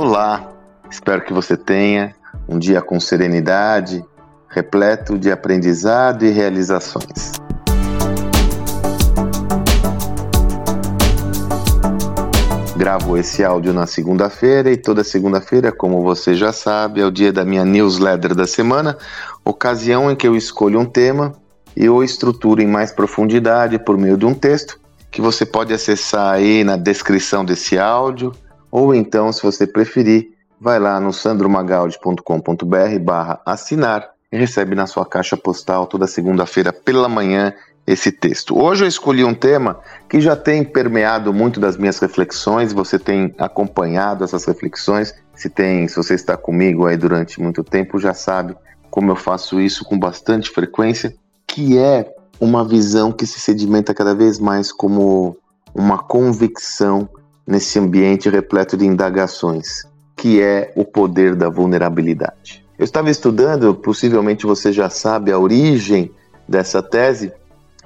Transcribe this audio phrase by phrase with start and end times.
[0.00, 0.52] Olá,
[0.88, 2.14] espero que você tenha
[2.48, 4.04] um dia com serenidade,
[4.48, 7.32] repleto de aprendizado e realizações.
[12.76, 17.32] Gravo esse áudio na segunda-feira e toda segunda-feira, como você já sabe, é o dia
[17.32, 18.96] da minha newsletter da semana,
[19.44, 21.32] ocasião em que eu escolho um tema
[21.76, 24.78] e o estruturo em mais profundidade por meio de um texto
[25.10, 28.32] que você pode acessar aí na descrição desse áudio
[28.70, 35.06] ou então, se você preferir, vai lá no sandromagaldi.com.br barra assinar e recebe na sua
[35.06, 37.52] caixa postal toda segunda-feira pela manhã
[37.86, 38.58] esse texto.
[38.58, 43.34] Hoje eu escolhi um tema que já tem permeado muito das minhas reflexões, você tem
[43.38, 48.54] acompanhado essas reflexões, se tem, se você está comigo aí durante muito tempo, já sabe
[48.90, 51.14] como eu faço isso com bastante frequência,
[51.46, 55.38] que é uma visão que se sedimenta cada vez mais como
[55.74, 57.08] uma convicção
[57.48, 62.62] nesse ambiente repleto de indagações, que é o poder da vulnerabilidade.
[62.78, 66.10] Eu estava estudando, possivelmente você já sabe, a origem
[66.46, 67.32] dessa tese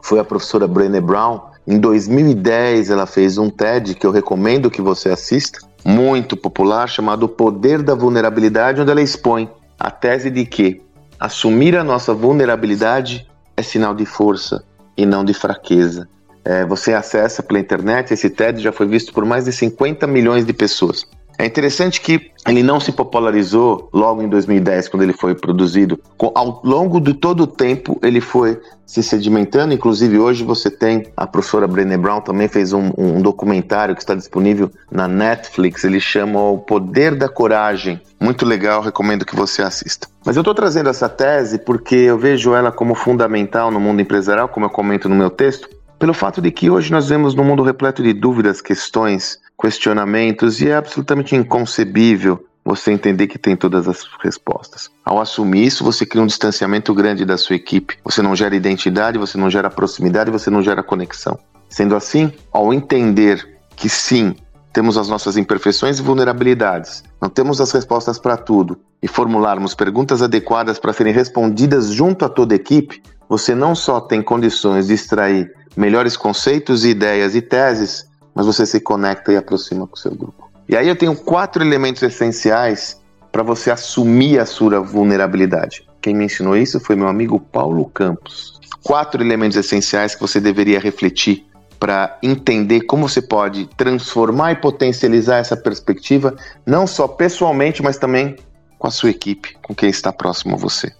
[0.00, 1.40] foi a professora Brené Brown.
[1.66, 7.24] Em 2010, ela fez um TED que eu recomendo que você assista, muito popular, chamado
[7.24, 10.80] O Poder da Vulnerabilidade, onde ela expõe a tese de que
[11.18, 14.64] assumir a nossa vulnerabilidade é sinal de força
[14.96, 16.08] e não de fraqueza.
[16.44, 20.44] É, você acessa pela internet, esse TED já foi visto por mais de 50 milhões
[20.44, 21.06] de pessoas.
[21.40, 25.98] É interessante que ele não se popularizou logo em 2010, quando ele foi produzido.
[26.34, 29.72] Ao longo de todo o tempo, ele foi se sedimentando.
[29.72, 34.14] Inclusive, hoje você tem a professora Brené Brown também fez um, um documentário que está
[34.14, 35.82] disponível na Netflix.
[35.82, 38.02] Ele chama O Poder da Coragem.
[38.20, 40.08] Muito legal, recomendo que você assista.
[40.26, 44.48] Mas eu estou trazendo essa tese porque eu vejo ela como fundamental no mundo empresarial,
[44.48, 45.70] como eu comento no meu texto,
[46.00, 50.70] pelo fato de que hoje nós vemos num mundo repleto de dúvidas, questões, questionamentos e
[50.70, 54.90] é absolutamente inconcebível você entender que tem todas as respostas.
[55.04, 57.98] Ao assumir isso, você cria um distanciamento grande da sua equipe.
[58.02, 61.38] Você não gera identidade, você não gera proximidade, você não gera conexão.
[61.68, 64.34] Sendo assim, ao entender que sim,
[64.72, 70.22] temos as nossas imperfeições e vulnerabilidades, não temos as respostas para tudo e formularmos perguntas
[70.22, 74.94] adequadas para serem respondidas junto a toda a equipe, você não só tem condições de
[74.94, 80.14] extrair melhores conceitos, ideias e teses, mas você se conecta e aproxima com o seu
[80.14, 80.50] grupo.
[80.68, 83.00] E aí eu tenho quatro elementos essenciais
[83.32, 85.86] para você assumir a sua vulnerabilidade.
[86.00, 88.58] Quem me ensinou isso foi meu amigo Paulo Campos.
[88.82, 91.46] Quatro elementos essenciais que você deveria refletir
[91.78, 96.36] para entender como você pode transformar e potencializar essa perspectiva,
[96.66, 98.36] não só pessoalmente, mas também
[98.78, 100.92] com a sua equipe, com quem está próximo a você.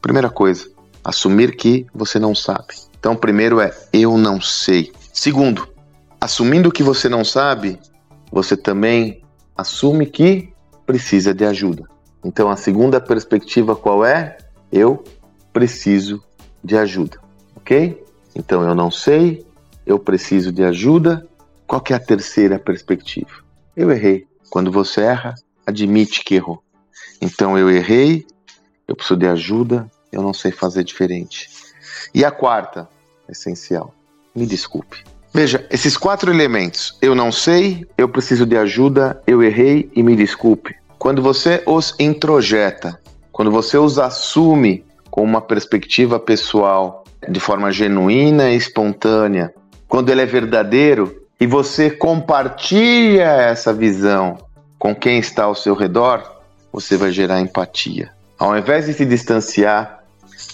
[0.00, 0.68] Primeira coisa,
[1.02, 2.74] assumir que você não sabe.
[3.06, 4.92] Então, primeiro é eu não sei.
[5.12, 5.68] Segundo,
[6.20, 7.78] assumindo que você não sabe,
[8.32, 9.22] você também
[9.56, 10.52] assume que
[10.84, 11.84] precisa de ajuda.
[12.24, 14.38] Então, a segunda perspectiva qual é?
[14.72, 15.04] Eu
[15.52, 16.20] preciso
[16.64, 17.20] de ajuda,
[17.54, 18.04] ok?
[18.34, 19.46] Então, eu não sei,
[19.86, 21.24] eu preciso de ajuda.
[21.64, 23.30] Qual que é a terceira perspectiva?
[23.76, 24.26] Eu errei.
[24.50, 26.60] Quando você erra, admite que errou.
[27.22, 28.26] Então, eu errei,
[28.88, 31.48] eu preciso de ajuda, eu não sei fazer diferente.
[32.12, 32.88] E a quarta,
[33.28, 33.94] essencial.
[34.34, 35.04] Me desculpe.
[35.32, 40.16] Veja, esses quatro elementos, eu não sei, eu preciso de ajuda, eu errei e me
[40.16, 40.74] desculpe.
[40.98, 42.98] Quando você os introjeta,
[43.30, 49.52] quando você os assume com uma perspectiva pessoal, de forma genuína e espontânea,
[49.88, 54.38] quando ele é verdadeiro e você compartilha essa visão
[54.78, 56.40] com quem está ao seu redor,
[56.72, 58.10] você vai gerar empatia.
[58.38, 60.04] Ao invés de se distanciar,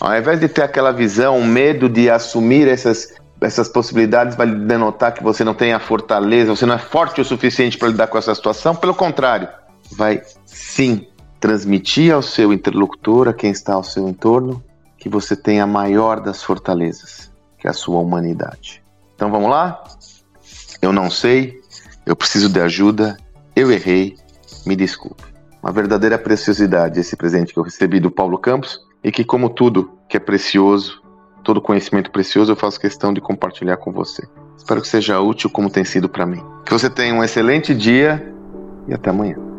[0.01, 5.23] ao invés de ter aquela visão, medo de assumir essas, essas possibilidades, vai denotar que
[5.23, 8.35] você não tem a fortaleza, você não é forte o suficiente para lidar com essa
[8.35, 8.75] situação.
[8.75, 9.49] Pelo contrário,
[9.93, 11.07] vai sim
[11.41, 14.63] transmitir ao seu interlocutor, a quem está ao seu entorno,
[14.97, 18.83] que você tem a maior das fortalezas, que é a sua humanidade.
[19.15, 19.83] Então vamos lá?
[20.81, 21.61] Eu não sei,
[22.07, 23.17] eu preciso de ajuda,
[23.55, 24.17] eu errei,
[24.65, 25.25] me desculpe.
[25.63, 29.91] Uma verdadeira preciosidade esse presente que eu recebi do Paulo Campos e que, como tudo
[30.09, 31.03] que é precioso,
[31.43, 34.27] todo conhecimento precioso, eu faço questão de compartilhar com você.
[34.57, 36.43] Espero que seja útil como tem sido para mim.
[36.65, 38.33] Que você tenha um excelente dia
[38.87, 39.52] e até amanhã.